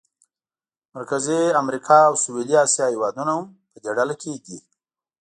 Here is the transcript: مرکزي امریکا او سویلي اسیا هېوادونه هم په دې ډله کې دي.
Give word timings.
مرکزي 0.95 1.41
امریکا 1.61 1.97
او 2.09 2.13
سویلي 2.23 2.55
اسیا 2.65 2.85
هېوادونه 2.93 3.31
هم 3.37 3.45
په 3.71 3.77
دې 3.83 3.89
ډله 3.97 4.15
کې 4.21 4.31
دي. 4.45 4.57